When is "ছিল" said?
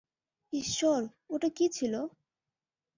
1.69-1.93